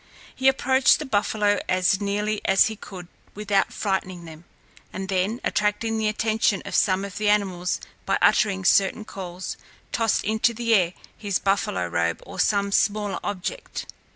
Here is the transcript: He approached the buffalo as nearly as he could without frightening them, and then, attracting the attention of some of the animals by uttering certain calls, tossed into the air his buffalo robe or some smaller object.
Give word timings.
He 0.33 0.47
approached 0.47 0.97
the 0.97 1.05
buffalo 1.05 1.59
as 1.69 2.01
nearly 2.01 2.41
as 2.43 2.65
he 2.65 2.75
could 2.75 3.07
without 3.35 3.71
frightening 3.71 4.25
them, 4.25 4.45
and 4.91 5.07
then, 5.09 5.39
attracting 5.43 5.99
the 5.99 6.07
attention 6.07 6.63
of 6.65 6.73
some 6.73 7.05
of 7.05 7.19
the 7.19 7.29
animals 7.29 7.79
by 8.03 8.17
uttering 8.19 8.65
certain 8.65 9.05
calls, 9.05 9.57
tossed 9.91 10.23
into 10.23 10.55
the 10.55 10.73
air 10.73 10.93
his 11.15 11.37
buffalo 11.37 11.85
robe 11.85 12.23
or 12.25 12.39
some 12.39 12.71
smaller 12.71 13.19
object. 13.23 13.85